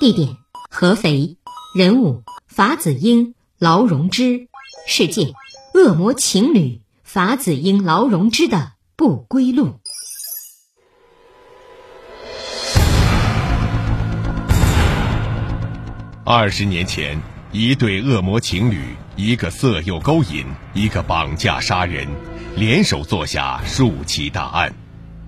[0.00, 0.36] 地点
[0.70, 1.36] 合肥，
[1.76, 4.48] 人物法子英、劳荣枝，
[4.88, 5.32] 事件
[5.72, 9.74] 恶魔情侣法子英、劳荣枝的不归路。
[16.24, 17.20] 二十年前，
[17.52, 22.08] 一对恶魔情侣，一个色诱勾引，一个绑架杀人，
[22.56, 24.74] 联手做下数起大案。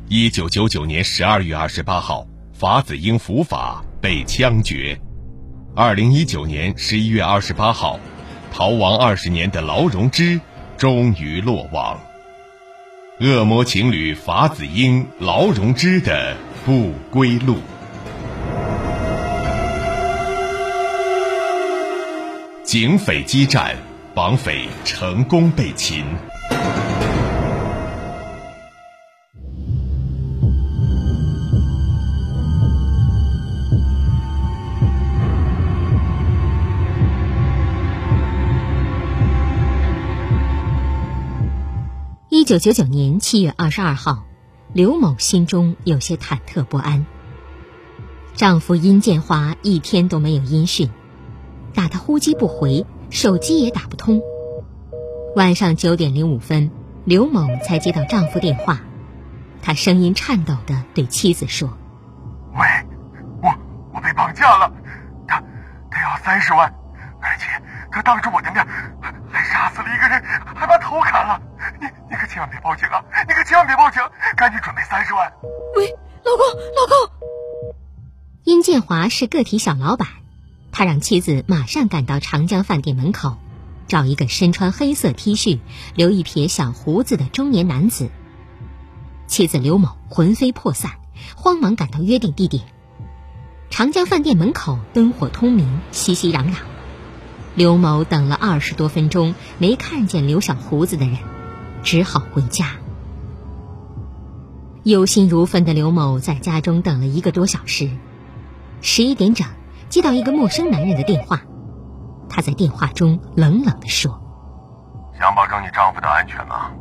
[0.08, 4.96] 一九九九年十二月二十八号，法子英伏法被枪决。
[5.74, 7.98] 二零一九年十一月二十八号，
[8.52, 10.40] 逃亡二十年的劳荣枝
[10.76, 11.98] 终于落网。
[13.18, 17.56] 恶魔情侣法子英、劳荣枝的不归路。
[22.62, 23.74] 警匪激战，
[24.14, 26.04] 绑匪成功被擒。
[42.46, 44.24] 九九九年七月二十二号，
[44.72, 47.04] 刘某心中有些忐忑不安。
[48.36, 50.88] 丈夫殷建华一天都没有音讯。
[51.74, 54.22] 打他呼机不回，手机也打不通。
[55.34, 56.70] 晚上九点零五分，
[57.04, 58.78] 刘某才接到丈夫电话，
[59.60, 61.76] 他声音颤抖的对妻子说
[62.54, 62.60] ：“喂，
[63.42, 63.52] 我
[63.92, 64.72] 我被绑架了，
[65.26, 65.42] 他
[65.90, 66.72] 他要三十万，
[67.20, 68.64] 而且他当着我的面
[69.32, 70.22] 还杀死了一个人，
[70.54, 71.42] 还把头砍了。
[72.26, 73.04] 你你可千万别报警啊！
[73.28, 74.02] 你可千万别报警，
[74.36, 75.32] 赶紧准备三十万。
[75.76, 75.94] 喂，
[76.24, 76.44] 老公，
[76.74, 77.12] 老公。”
[78.42, 80.08] 殷建华是个体小老板。
[80.72, 83.36] 他让妻子马上赶到长江饭店门口，
[83.86, 85.60] 找一个身穿黑色 T 恤、
[85.94, 88.10] 留一撇小胡子的中年男子。
[89.26, 90.92] 妻子刘某魂飞魄散，
[91.36, 92.64] 慌忙赶到约定地点。
[93.70, 96.56] 长江饭店门口灯火通明，熙熙攘攘。
[97.54, 101.16] 刘某等了二十多分钟，没看见留小胡子的人，
[101.86, 102.66] 只好回家。
[104.82, 107.88] 忧心如焚的刘某在家中等了一个多小时，
[108.82, 109.46] 十一点整。
[109.88, 111.42] 接到一个陌生男人的电话，
[112.28, 114.20] 他在电话中冷冷地说
[115.16, 116.72] ：“想保证你丈夫的安全吗？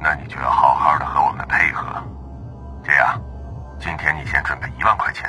[0.00, 1.86] 那你就要好好的和我们配合。
[2.82, 3.16] 这样，
[3.78, 5.22] 今天你先准备一万块钱，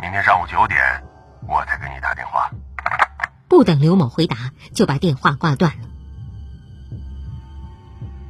[0.00, 0.78] 明天上午九点
[1.48, 2.48] 我再给你打电话。”
[3.50, 4.36] 不等刘某回答，
[4.72, 5.88] 就把电话挂断了。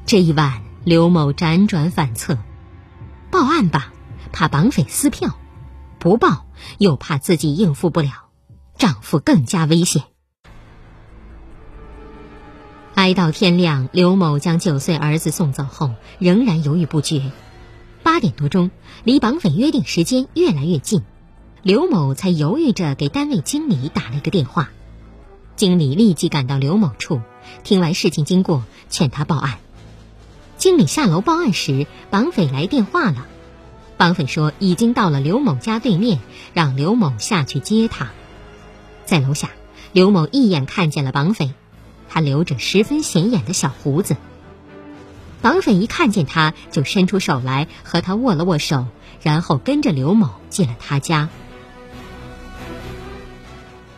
[0.06, 2.39] 这一晚，刘某辗转反侧，
[3.33, 3.93] 报案吧，
[4.33, 5.31] 怕绑匪撕票；
[5.99, 6.47] 不报。
[6.78, 8.28] 又怕自己应付不了，
[8.78, 10.05] 丈夫更加危险。
[12.95, 17.31] 挨到天亮，刘某将九岁儿子送走后，仍然犹豫不决。
[18.05, 18.71] 八点多钟，
[19.03, 21.03] 离绑匪约定时间越来越近，
[21.62, 24.71] 刘某才犹豫着给单位经理打了一个电话。
[25.56, 27.21] 经理立即赶到刘某处，
[27.65, 29.59] 听完事情经过，劝他报案。
[30.66, 33.28] 经理下楼报案时，绑匪来电话了。
[33.97, 36.18] 绑匪说已经到了刘某家对面，
[36.54, 38.10] 让刘某下去接他。
[39.04, 39.51] 在楼下，
[39.92, 41.53] 刘某一眼看见了绑匪，
[42.09, 44.16] 他留着十分显眼的小胡子。
[45.41, 48.89] 绑匪一看见他，就伸出手来和他握了握手，
[49.22, 51.28] 然后跟着刘某进了他家。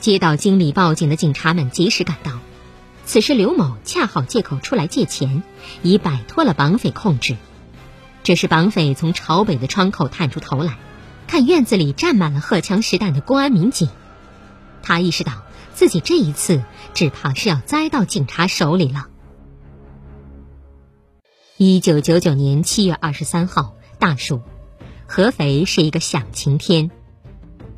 [0.01, 2.33] 接到经理报警的警察们及时赶到，
[3.09, 5.43] 此时刘某恰好借口出来借钱，
[5.83, 7.39] 已摆脱了绑匪控制。
[8.23, 10.77] 这时，绑匪从朝北的窗口探出头来，
[11.27, 13.89] 看院子里站满了荷枪实弹的公安民警。
[14.83, 15.33] 他意识到
[15.73, 16.63] 自己这一次
[16.93, 19.07] 只怕是要栽到警察手里了。
[21.57, 24.43] 一九九九年七月二十三号，大暑，
[25.07, 26.91] 合肥是一个响晴天，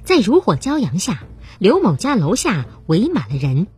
[0.02, 1.22] 在如火骄阳下，
[1.60, 3.68] 刘某家楼下围满了人，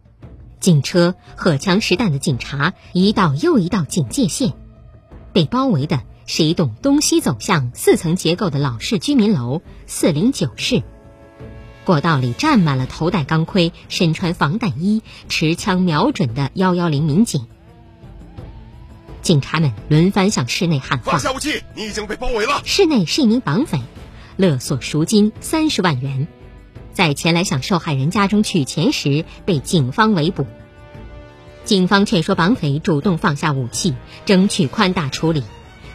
[0.62, 4.52] 警车、荷枪实弹的警察一道又一道警戒线，
[5.32, 10.84] 被包围的是一栋东西走向、四层结构的老式居民楼四零九室。
[11.84, 17.48] 过道里站满了头戴钢盔、身穿防弹衣、持枪瞄准的幺幺零民警。
[19.20, 23.80] 警察们轮番向室内喊话：“放下武器，你已经被包围了。”室内是一名绑匪，
[24.36, 26.28] 勒索赎金三十万元，
[26.92, 30.46] 在前来向受害人家中取钱时被警方围捕。
[31.64, 33.94] 警方劝说绑匪主动放下武器，
[34.26, 35.44] 争取宽大处理，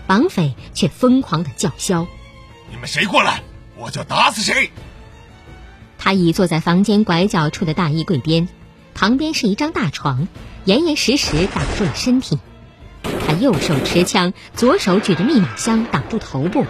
[0.07, 2.07] 绑匪却疯狂的叫嚣
[2.71, 3.43] ：“你们谁过来，
[3.77, 4.71] 我就打死谁！”
[5.99, 8.47] 他倚坐在房间拐角处的大衣柜边，
[8.93, 10.27] 旁边是一张大床，
[10.63, 12.39] 严严实实挡住了身体。
[13.25, 16.65] 他右手持枪，左手举着密码箱挡住头部。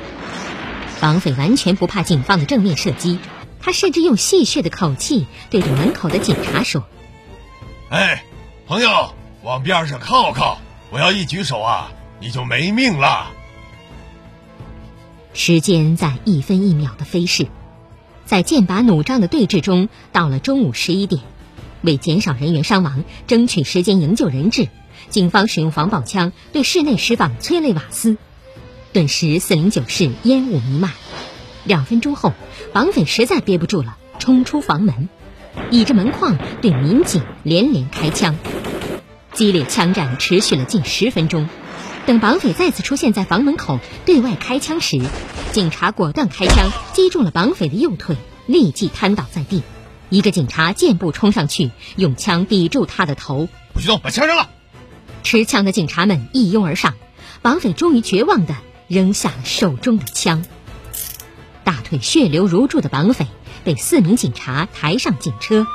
[1.00, 3.20] 绑匪完全不怕警方的正面射击，
[3.68, 6.86] 他甚至用戏谑的口气对着门口的警察说
[7.92, 8.24] ：“哎，
[8.66, 11.92] 朋友，往边上靠靠，我要一举手啊，
[12.22, 13.30] 你就没命了。”
[15.36, 17.50] 时间在一分一秒的飞逝，
[18.26, 21.22] 在剑拔弩张的对峙中，到了中午十一点，
[21.82, 24.70] 为减少人员伤亡，争取时间营救人质。
[25.10, 28.16] 警方使用防爆枪对室内释放催泪瓦斯，
[28.94, 30.94] 顿时四零九室烟雾弥漫。
[31.66, 32.32] 两分钟后，
[32.74, 35.10] 绑匪实在憋不住了，冲出房门，
[35.72, 38.36] 倚着门框对民警连连开枪。
[39.34, 41.48] 激烈枪战持续了近十分钟。
[42.06, 45.02] 等绑匪再次出现在房门口对外开枪时，
[45.52, 48.16] 警察果断开枪击中了绑匪的右腿，
[48.46, 49.62] 立即瘫倒在地。
[50.10, 53.50] 一个警察箭步冲上去，用枪抵住他的头。
[53.74, 54.50] 不许动，把枪扔了！
[55.22, 56.94] 持枪的警察们一拥而上，
[57.42, 58.56] 绑匪终于绝望地
[58.88, 60.46] 扔下了手中的枪。
[61.68, 63.28] 大腿血流如注的绑匪
[63.66, 65.68] 被四名警察抬上警车，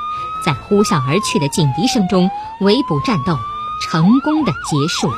[0.43, 2.31] 在呼啸而去的警笛声中，
[2.61, 3.37] 围捕战斗
[3.83, 5.11] 成功的结束。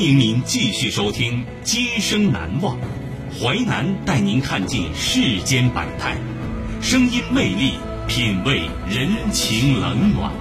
[0.00, 2.74] 欢迎您继续收听《今生难忘》，
[3.38, 6.16] 淮南带您看尽世间百态，
[6.80, 7.74] 声音魅力，
[8.08, 10.32] 品味人情冷暖。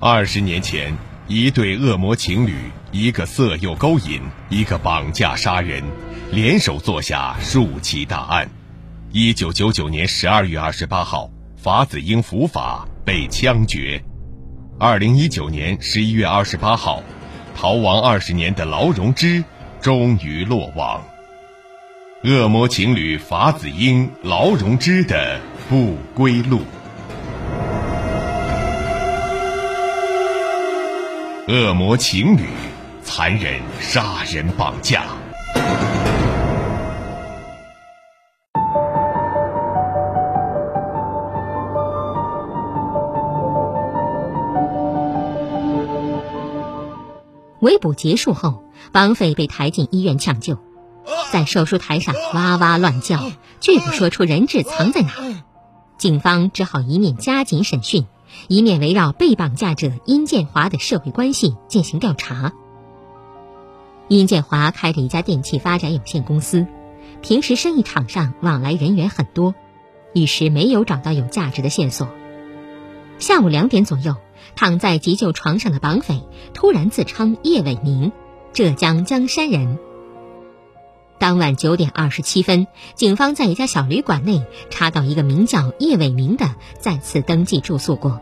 [0.00, 0.96] 二十年前，
[1.28, 2.54] 一对恶魔情侣，
[2.92, 5.84] 一个色诱勾引，一个绑架杀人，
[6.30, 8.48] 联手做下数起大案。
[9.14, 14.02] 一九九九年十二月二十八号，法子英伏法被枪决。
[14.78, 17.02] 二零一九年十一月二十八号，
[17.54, 19.44] 逃亡二十年的劳荣枝
[19.82, 21.04] 终于落网。
[22.24, 25.38] 恶魔情侣法子英、劳荣枝的
[25.68, 26.62] 不归路。
[31.48, 32.44] 恶魔情侣，
[33.02, 35.04] 残忍杀人绑架。
[47.62, 50.58] 围捕结束后，绑匪被抬进医院抢救，
[51.30, 55.12] 在手术台上哇哇乱叫，拒不说出人质藏在哪。
[55.96, 58.04] 警方只好一面加紧审讯，
[58.48, 62.52] 一面围绕被绑架者殷建华的社会关系进行调查。
[64.08, 66.66] 殷建华开着一家电器发展有限公司，
[67.20, 69.54] 平时生意场上往来人员很多，
[70.12, 72.08] 一时没有找到有价值的线索。
[73.22, 74.16] 下午两点左右。
[74.54, 78.12] 躺在急救床上的绑匪突然自称叶伟明，
[78.52, 79.78] 浙江江山人。
[81.18, 88.20] 当晚九点二十七分，警方在一家小旅馆内查到一个名叫叶伟明的再次登记住宿过，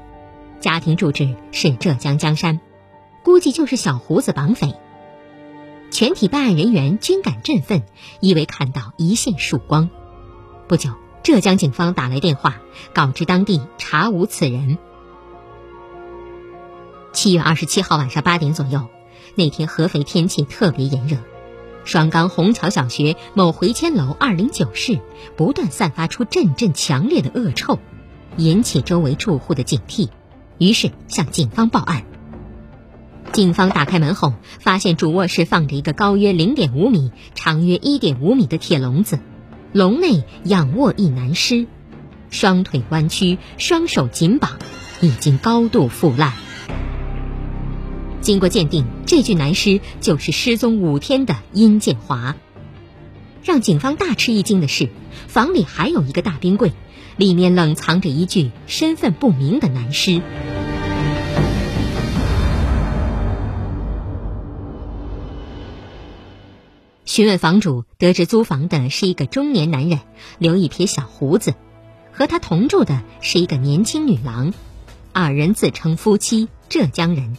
[0.61, 2.61] 家庭住址是浙江江山，
[3.25, 4.77] 估计就是小胡子绑匪。
[5.91, 7.83] 全体办案人员均感振奋，
[8.21, 9.91] 以为看到一线曙光。
[10.69, 10.91] 不久，
[11.25, 12.61] 浙江警方打来电话，
[12.95, 14.79] 告知当地查无此人。
[17.13, 18.87] 七月二十七号晚上八点左右，
[19.35, 21.17] 那天合肥天气特别炎热，
[21.85, 25.01] 双冈虹桥小学某回迁楼二零九室
[25.37, 27.79] 不断散发出阵阵强烈的恶臭，
[28.37, 30.09] 引起周围住户的警惕，
[30.59, 32.05] 于是向警方报案。
[33.33, 39.19] 警方打开门后，发现主卧室放着一个高约零点五米、长约一点五米的铁笼子，
[39.73, 41.67] 笼内仰卧一男尸，
[42.31, 44.59] 双腿弯曲，双手紧绑，
[45.01, 46.33] 已经高度腐烂。
[48.21, 52.37] 经过鉴定，这具男尸就是失踪五天的殷建华。
[53.43, 54.91] 让警方大吃一惊的是，
[55.27, 56.73] 房里还有一个大冰柜，
[57.17, 60.21] 里面冷藏着一具身份不明的男尸。
[67.07, 69.99] 询问房主，得知租房的是一个中年男人，
[70.39, 71.55] 留一撇小胡子，
[72.13, 74.53] 和他同住的是一个年轻女郎，
[75.13, 77.37] 二人自称夫妻，浙江人。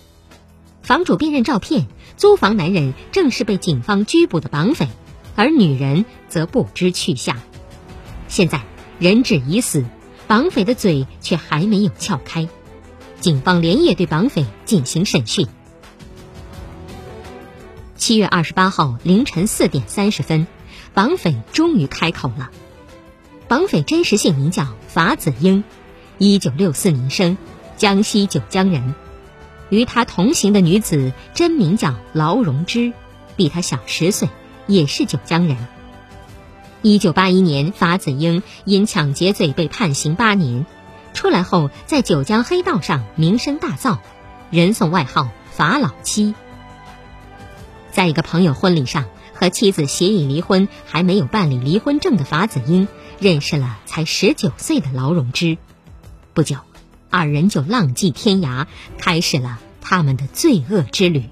[0.81, 4.88] 房主辨认照片，租房男人正是被警方拘捕的绑匪，
[5.35, 7.38] 而女人则不知去向。
[8.27, 8.61] 现在
[9.00, 9.85] 人质已死，
[10.27, 12.47] 绑匪的嘴却还没有撬开，
[13.19, 15.47] 警方连夜对绑匪进行审讯。
[17.95, 20.47] 七月二十八号凌晨四点三十分，
[20.93, 22.50] 绑匪终于开口了。
[23.47, 25.63] 绑匪真实姓名叫法子英，
[26.17, 27.38] 一九六四年生，
[27.77, 28.95] 江西九江人。
[29.71, 32.93] 与他同行的女子真名叫劳荣枝，
[33.37, 34.29] 比他小十岁，
[34.67, 35.57] 也是九江人。
[36.83, 40.65] 一九八一年，法子英因抢劫罪被判刑八年，
[41.13, 43.99] 出来后在九江黑道上名声大噪，
[44.49, 46.35] 人送外号“法老七”。
[47.91, 52.87] 在一个朋友婚礼上，和妻子协议离婚，还没有办理离婚证的法子英
[53.19, 55.57] 认识了才十九岁的劳荣枝，
[56.33, 56.57] 不久。
[57.12, 58.65] 二人就浪迹天涯，
[58.98, 61.25] 开始了他们的罪恶之旅。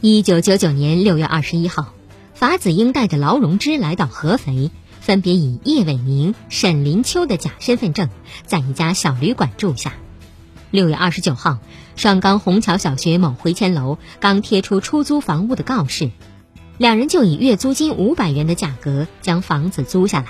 [0.00, 1.92] 一九九九年六月二十一号，
[2.34, 8.08] 法子英带着劳荣枝来到合肥，分别以叶伟明、沈林秋的假身份证，
[8.46, 9.92] 在一家小旅馆住下。
[10.70, 11.58] 六月二十九号，
[11.96, 16.10] 双冈虹桥小学某回迁楼刚贴出出租房屋的告示，
[16.78, 20.28] 两人就以月租金五百元的价格将房子租下来。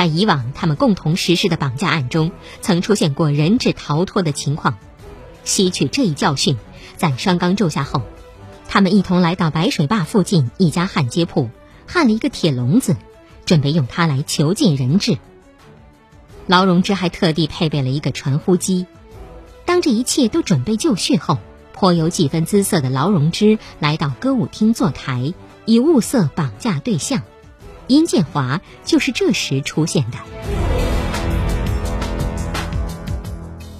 [0.00, 4.78] 在以往他们共同实施的绑架案中，曾出现过人质逃脱的情况。
[5.44, 6.56] 吸取这一教训，
[6.96, 8.00] 在双缸住下后，
[8.66, 11.50] 他们一同来到白水坝附近一家焊接铺，
[11.86, 12.96] 焊了一个铁笼子，
[13.44, 15.18] 准备用它来囚禁人质。
[16.46, 18.86] 劳荣枝还特地配备了一个传呼机。
[19.66, 21.36] 当这一切都准备就绪后，
[21.74, 25.34] 颇有几分姿色的劳荣枝来到歌舞厅坐台，
[25.66, 27.20] 以物色绑架对象。
[27.90, 30.18] 殷建华就是这时出现的。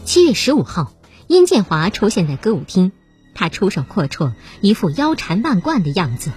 [0.04, 0.92] 七月十五号，
[1.28, 2.90] 殷建华出现在歌舞厅，
[3.36, 6.32] 他出手阔绰，一副腰缠万贯的样子，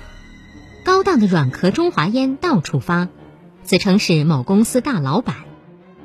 [0.86, 3.08] 高档的软壳中华烟到处发，
[3.64, 5.38] 自称是某公司大老板。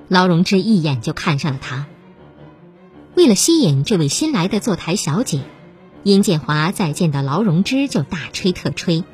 [0.08, 1.84] 劳荣枝一眼就看上了他。
[3.14, 5.42] 为了吸引这位新来的坐台小姐，
[6.02, 9.04] 殷建华在见到劳荣枝就大吹特吹。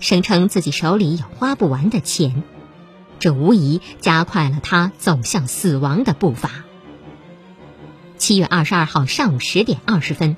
[0.00, 2.42] 声称自己手里有花不完的钱，
[3.18, 6.50] 这无疑加快了他走向死亡的步伐。
[8.16, 10.36] 七月二十二号上午十点二十分，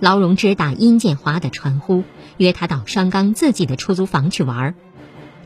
[0.00, 2.04] 劳荣枝打殷建华的传呼，
[2.36, 4.74] 约他到双冈自己的出租房去玩。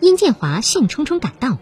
[0.01, 1.59] 殷建华兴冲冲赶到，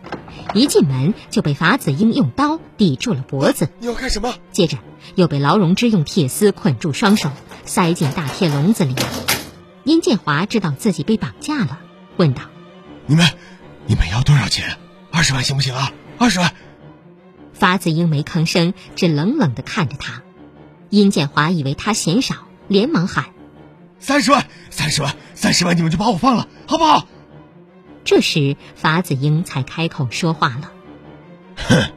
[0.55, 3.69] 一进门就被法子英用刀抵住了脖子。
[3.79, 4.35] 你要干什么？
[4.51, 4.79] 接着
[5.15, 7.31] 又被劳荣枝用铁丝捆住双手，
[7.65, 8.95] 塞进大铁笼子里。
[9.85, 11.81] 殷建华知道自己被绑架了。
[12.17, 12.43] 问道
[13.07, 13.27] ：“你们，
[13.87, 14.79] 你们要多少钱？
[15.11, 15.93] 二十万行不行啊？
[16.19, 16.55] 二十万。”
[17.55, 20.23] 法子英没吭声，只冷冷的看着他。
[20.91, 23.27] 殷建华以为他嫌少，连忙喊
[23.99, 25.77] ：“三十万，三十万，三十万！
[25.77, 27.07] 你们就把我放了，好不好？”
[28.05, 30.73] 这时，法子英才开口说话了
[31.57, 31.93] ：“哼，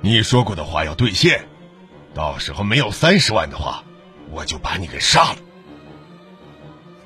[0.00, 1.46] 你说过的话要兑现，
[2.14, 3.84] 到时候没有三十万的话，
[4.30, 5.38] 我就把你给杀了。”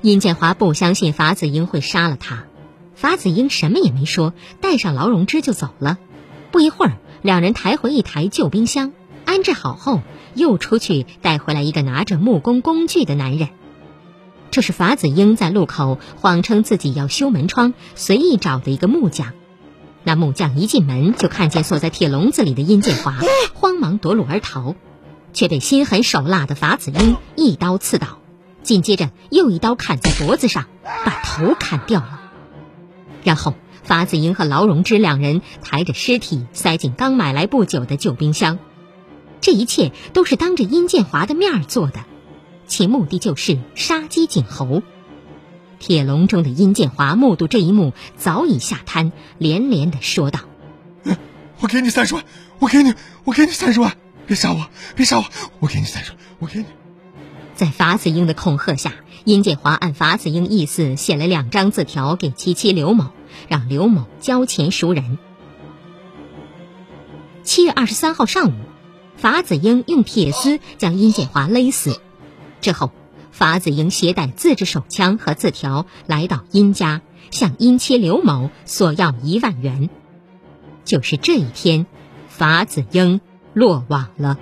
[0.01, 2.45] 殷建华不相信法子英会杀了他，
[2.95, 5.99] 法子英什么也没说，带上劳荣枝就走了。
[6.51, 8.93] 不一会儿，两人抬回一台旧冰箱，
[9.25, 10.01] 安置好后，
[10.33, 13.49] 又出去带回来一个拿着木工工具的男人。
[14.49, 19.33] 这是法子英在路口谎称自己要修门窗，随意找的一个木匠。
[20.03, 23.19] 那木匠一进门就看见锁在铁笼子里的殷建华，
[23.53, 24.73] 慌忙夺路而逃，
[25.31, 28.20] 却被心狠手辣的法子英一刀刺倒。
[28.63, 30.67] 紧接着又一刀砍在脖子上，
[31.05, 32.21] 把头砍掉了。
[33.23, 33.53] 然后
[33.83, 38.59] 法子英和劳荣枝两人抬着尸体塞进刚买来不久的旧冰箱。
[39.41, 42.05] 这一切都是当着殷建华的面做的，
[42.67, 44.83] 其目的就是杀鸡儆猴。
[45.79, 50.41] 铁笼中的殷建华目睹这一幕，早已下瘫，连连的说道
[51.59, 52.23] ：“我给你三十万，
[52.59, 55.25] 我给你，我给你三十万，别杀我，别杀我，
[55.59, 56.65] 我给你三十万，我给你。”
[57.61, 58.91] 在法子英的恐吓下，
[59.23, 63.11] 殷建华按法子英意思写了两张字条给其妻刘某，
[63.49, 65.19] 让刘某交钱赎人。
[67.43, 68.53] 七月二十三号上午，
[69.15, 72.01] 法子英用铁丝将殷建华勒死，
[72.61, 72.89] 之后。
[73.31, 79.91] 法子英携带自制手枪和字条来到殷家，向殷妻刘某索要一万元。
[80.83, 81.85] 就是这一天，
[82.27, 83.21] 法子英
[83.53, 84.39] 落网了。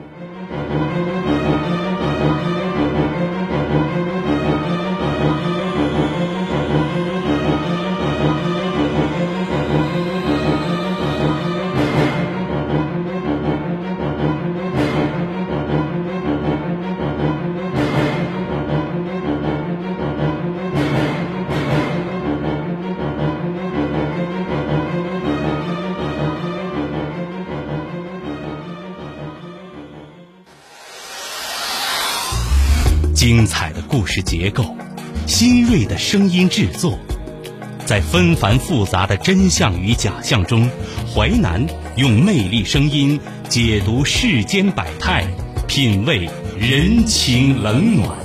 [34.09, 34.75] 事结构，
[35.27, 36.97] 新锐的声音制作，
[37.85, 40.67] 在纷繁复杂的真相与假象中，
[41.13, 41.63] 淮南
[41.95, 45.27] 用魅力声音解读世间百态，
[45.67, 46.27] 品味
[46.59, 48.17] 人情冷暖。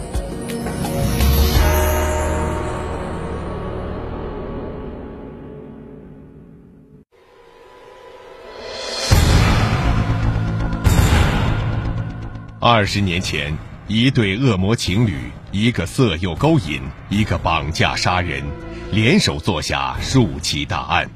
[12.59, 13.55] 二十年前。
[13.87, 18.43] 一对恶魔情侣，一个色诱勾引，一个绑架杀人，
[18.91, 21.11] 联手做下数起大案。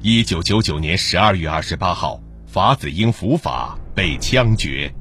[0.00, 4.94] 一九九九年十二月二十八号，法子英伏法被枪决。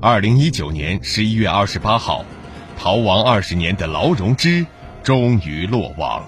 [0.00, 2.24] 二零一九年十一月二十八号，
[2.78, 4.64] 逃亡二十年的劳荣枝
[5.02, 6.24] 终于落网。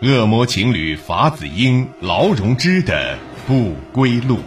[0.00, 4.38] 恶魔情侣法子英、劳荣枝的不归路。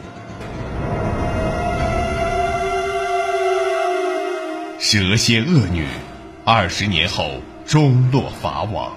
[4.88, 5.84] 蛇蝎恶女，
[6.43, 8.95] 二十年后终落法网。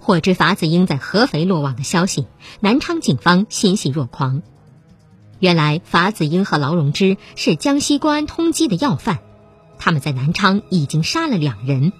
[0.00, 2.26] 获知法子英在合肥落网的消息，
[2.60, 4.40] 南昌警方欣喜若狂。
[5.40, 9.18] 原来法子英和劳荣枝是江西公安通缉的要犯，
[9.78, 11.92] 他们在南昌已经杀了两人。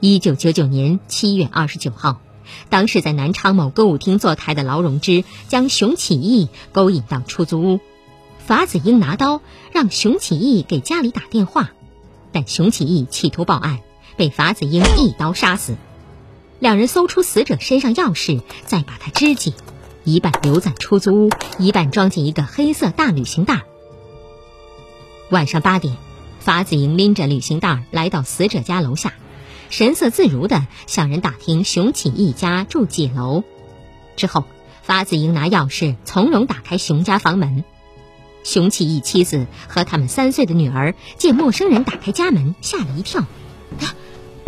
[0.00, 2.20] 一九九九年七月二十九号，
[2.68, 7.80] 当时在南昌某歌舞厅坐台的劳荣枝将熊启义勾引到出租屋，
[8.38, 9.40] 法子英拿刀
[9.72, 11.72] 让熊启义给家里打电话，
[12.30, 13.80] 但熊启义企图报案，
[14.16, 15.76] 被法子英一刀杀死。
[16.60, 19.52] 两人搜出死者身上钥匙，再把他肢解，
[20.04, 23.62] 一半留在出租屋，一半装进一个黑色大旅行袋。
[25.30, 25.96] 晚上八点，
[26.38, 29.12] 法子英拎着旅行袋来到死者家楼下。
[29.70, 33.44] 神色自如地向人打听熊启义家住几楼，
[34.16, 34.44] 之后，
[34.82, 37.64] 法子英拿钥匙从容打开熊家房门。
[38.44, 43.26] 熊启义妻子和他们三岁的女儿见陌生人打开家门，吓了一跳：“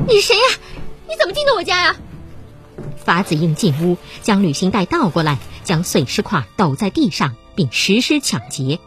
[0.09, 0.43] 你是谁呀？
[1.07, 1.97] 你怎么进的我家呀？”
[3.05, 8.79] 法子英进屋，将旅行袋倒过来，将碎尸块抖在地上，并实施抢劫。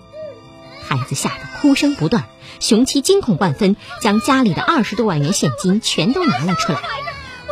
[0.82, 2.26] 孩子吓得哭声不断。
[2.64, 6.80] 熊妻惊恐万分，将家里的二十多万元现金全都拿了出来。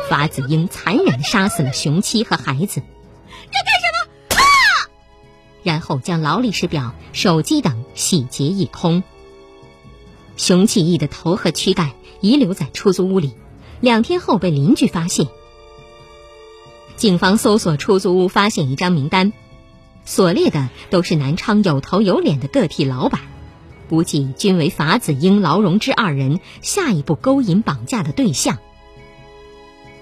[0.10, 2.80] 法子英残忍杀死了熊妻和孩子。
[2.80, 4.38] 你干什么？
[4.38, 4.43] 啊！
[5.63, 9.04] 然后将劳力士表、手机等洗劫一空。
[10.38, 13.34] 熊启义的头和躯干遗留在出租屋里，
[13.82, 15.28] 两天后被邻居发现。
[16.95, 19.34] 警方搜索出租屋，发现一张名单，
[20.06, 23.19] 所列的都是南昌有头有脸的个体老板。
[23.91, 28.58] 估计均为法子英、劳荣枝二人下一步勾引绑架的对象。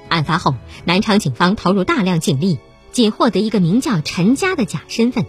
[0.09, 0.53] 案发后，
[0.85, 2.59] 南昌警方投入大量警力，
[2.91, 5.25] 仅获得一个名叫陈家的假身份。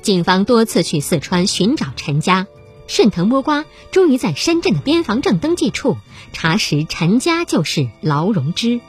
[0.00, 2.46] 警方多次去四川寻找陈家，
[2.86, 5.96] 顺藤摸瓜，终于在深圳的边防证登记处
[6.32, 8.80] 查实陈家就是劳荣枝。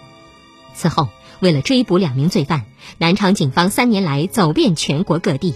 [0.76, 2.66] 此后，为了追捕两名罪犯，
[3.00, 5.56] 南昌警方三年来走遍全国各地。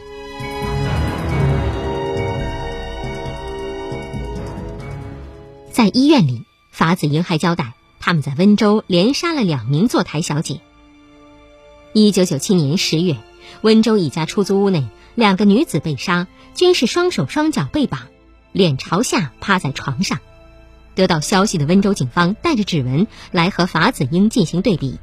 [5.78, 10.60] 在医院里，法子英还交代，他们在温州连杀了两名坐台小姐。
[11.94, 13.18] 一九九七年十月，
[13.62, 18.08] 温州一家出租屋内，两个女子被杀，均是双手双脚被绑，
[18.54, 20.18] 脸朝下趴在床上。
[20.96, 24.98] 得到消息的温州警方带着指纹来和法子英进行对比，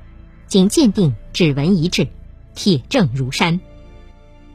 [0.48, 2.08] 经鉴定，指纹一致，
[2.56, 3.60] 铁证如山，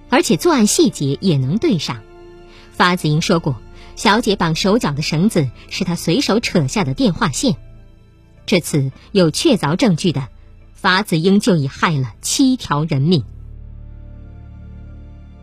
[0.10, 2.01] 而且作案细节也能对上。
[2.73, 3.55] 法子英说过，
[4.00, 7.58] 小姐绑手脚的绳子是她随手扯下的电话线。
[8.46, 10.30] 这次有确凿证据的，
[10.72, 13.26] 法子英就已害了七条人命。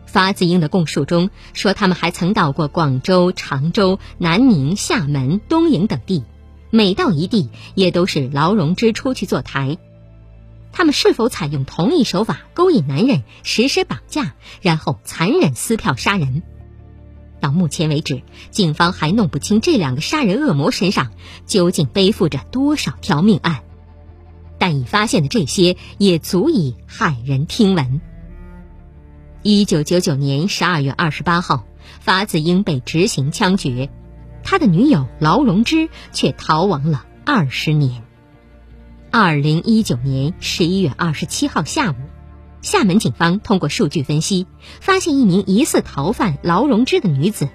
[0.07, 6.23] 法子英的供述中说，他们还曾到过广州、常州、南宁、厦门、东营等地，
[6.71, 9.77] 每到一地也都是劳荣枝出去坐台。
[10.71, 16.41] 他们是否采用同一手法勾引男人，实施绑架，然后残忍撕票杀人？
[17.39, 18.21] 到目前为止，
[18.51, 21.11] 警方还弄不清这两个杀人恶魔身上
[21.45, 23.63] 究竟背负着多少条命案，
[24.57, 28.01] 但已发现的这些也足以骇人听闻。
[29.43, 31.65] 一九九九年十二月二十八号，
[31.99, 33.89] 法子英被执行枪决，
[34.43, 38.03] 他的女友劳荣枝却逃亡了二十年。
[39.09, 41.95] 二零一九年十一月二十七号下午，
[42.67, 44.45] 厦门警方通过数据分析，
[44.81, 47.47] 发现一名疑似逃犯劳荣枝的女子。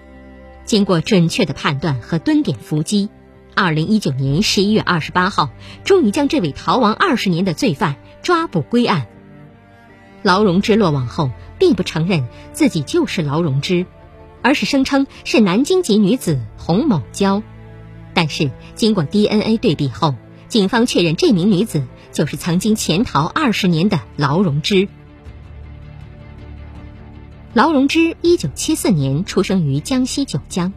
[0.64, 3.10] 经过准确的判断和蹲点伏击，
[3.54, 5.50] 二零一九年十一月二十八号，
[5.84, 9.06] 终于将这位逃亡二十年的罪犯抓捕归案。
[10.22, 11.30] 劳荣枝落网后。
[11.58, 13.86] 并不承认自己就是劳荣枝，
[14.42, 17.40] 而是声称是南京籍女子洪某娇。
[18.14, 20.16] 但是经过 DNA 对比后，
[20.48, 24.88] 警方确认这名女子就是曾经潜逃二十年的劳荣枝。
[27.54, 30.72] 劳荣枝一九七四年出生于江西九江，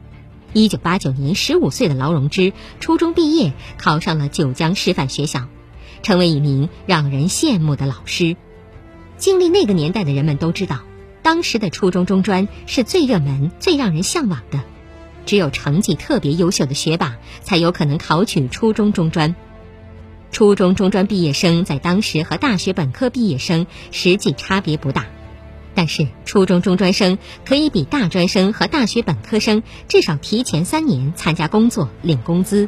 [0.51, 5.47] 一九八九年十五岁的劳荣枝初中毕业，考上了九江师范学校，
[6.03, 8.35] 成为一名让人羡慕的老师。
[9.15, 10.81] 经历那个年代的人们都知道，
[11.21, 14.61] 当时的初中中专是最热门、最让人向往的，
[15.25, 19.33] 只有成绩特别优秀的学霸才有可能考取初中中专。
[20.29, 25.05] 初中中专毕业生在当时和大学本科毕业生实际差别不大，
[25.75, 32.67] 但是初中中专生可以比大专生和大学本科生至少提前三年参加工作领工资，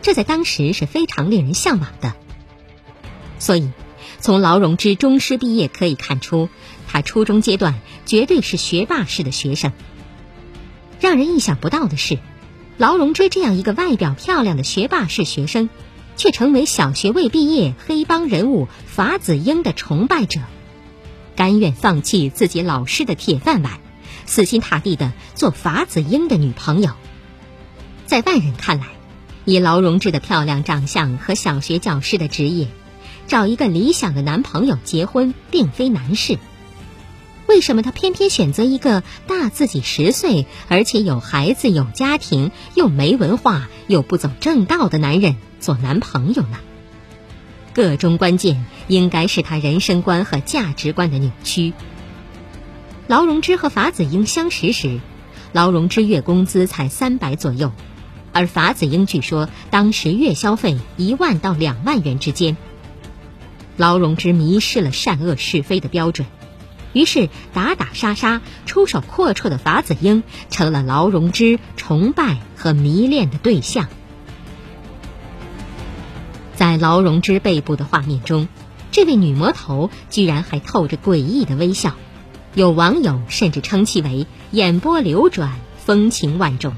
[0.00, 2.14] 这在当时是非常令人向往的。
[3.38, 3.70] 所以。
[4.22, 6.50] 从劳荣枝中师毕业可以看出，
[6.86, 9.72] 他初中阶段绝对是学霸式的学生。
[11.00, 12.18] 让人意想不到的是，
[12.76, 15.70] 劳荣枝这样一个外表漂亮的学霸式学生，
[16.18, 20.40] 却成为小学未毕业黑帮人物法子英的崇拜者，
[21.40, 23.80] 甘愿放弃自己老师的铁饭碗，
[24.26, 26.90] 死心塌地的做法子英的女朋友。
[28.04, 28.88] 在外人看来，
[29.46, 32.68] 以劳荣枝的漂亮长相和小学教师的职业。
[33.26, 36.38] 找一个理想的男朋友结婚并非难事，
[37.46, 46.58] 为什么她偏偏选择一个大自己十岁，而且有孩子有家庭又没文化又不走正道的男人做男朋友呢？
[47.80, 51.72] 个中关键应该是他人生观和价值观的扭曲。
[53.06, 55.00] 劳荣枝和法子英相识时，
[55.52, 57.72] 劳荣枝月工资才三百左右，
[58.32, 62.58] 而法子英据说当时月消费一万到两万元之间。
[63.78, 66.28] 劳荣枝迷失了善恶是非的标准，
[66.92, 73.88] 于是打打杀杀、出手阔绰的法子英成了劳荣枝崇拜和迷恋的对象。
[76.60, 78.46] 在劳荣枝背部的画面中，
[78.92, 81.94] 这位女魔头居然还透着诡异的微笑，
[82.54, 86.74] 有网友甚至称其为眼波流转、风情万种。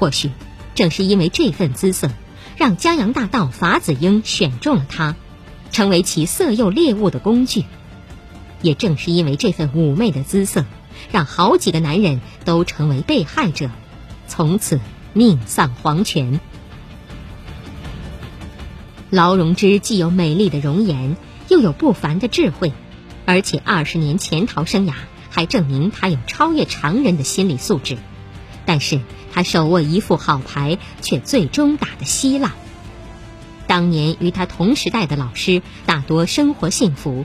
[0.00, 0.32] 或许
[0.74, 2.10] 正是因为这份姿色，
[2.56, 5.14] 让江洋大盗法子英选中了她。
[5.70, 7.66] 成为其色诱猎物的工具，
[8.62, 10.64] 也正是因为这份妩媚的姿色，
[11.12, 13.70] 让好几个男人都成为被害者，
[14.26, 14.80] 从此
[15.12, 16.40] 命丧黄泉。
[19.16, 21.16] 劳荣枝既有美丽的容颜，
[21.48, 22.74] 又有不凡的智慧，
[23.24, 24.92] 而且二十年潜逃生涯
[25.30, 27.96] 还证明他有超越常人的心理素质。
[28.66, 29.00] 但是
[29.32, 32.52] 他手握一副好牌，却最终打得稀烂。
[33.66, 37.24] 当年与他同时代的老师大多生活幸福，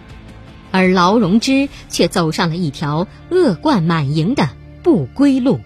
[0.72, 4.48] 而劳荣枝却走上了一条恶贯满盈的
[4.82, 5.60] 不归路。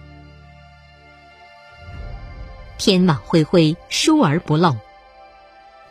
[2.78, 4.76] 天网恢恢，疏而不漏。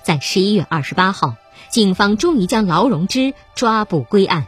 [0.06, 1.36] 在十一月二十八号，
[1.70, 4.46] 警方终于将劳荣枝抓捕归案。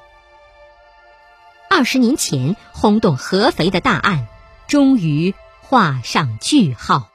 [1.68, 4.28] 二十年前轰动合肥的大案，
[4.68, 7.10] 终于画上句号。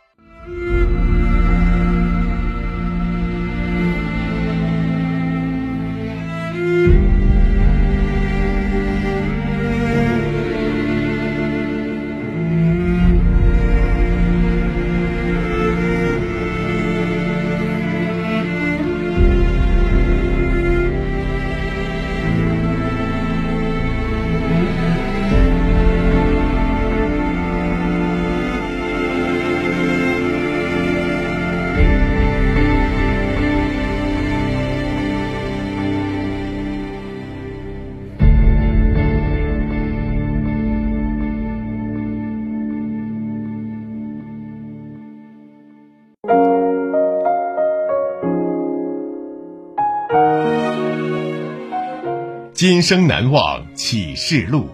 [52.62, 54.68] 今生难忘启示录，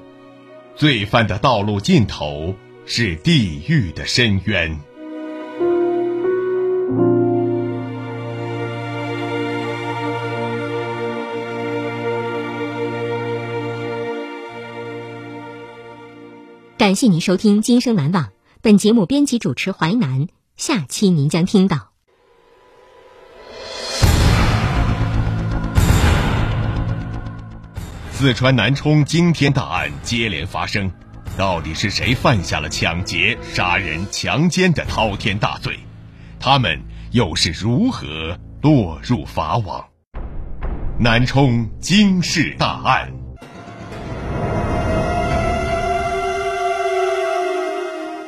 [0.76, 4.78] 罪犯的道路尽头是地狱的深渊。
[16.76, 18.24] 感谢您收听《今生难忘》，
[18.60, 20.26] 本节目编辑主持淮南。
[20.58, 21.92] 下期您将听到：
[28.20, 30.90] 四川南充惊天大案接连发生，
[31.36, 35.78] 到底是谁犯下了抢劫、杀人、强奸的滔天大罪？
[36.40, 39.84] 他们又是如何落入法网？
[40.98, 43.12] 南充惊世大案。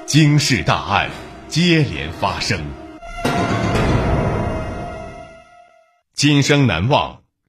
[0.06, 1.10] 惊世大案
[1.48, 2.60] 接连发生，
[6.14, 7.16] 今生难忘。